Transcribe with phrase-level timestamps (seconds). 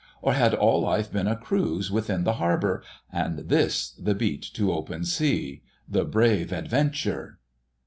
[0.23, 2.81] Or had all life been a cruise within the harbour:
[3.13, 5.61] and this the beat to open sea...
[5.87, 7.37] The Brave Adventure?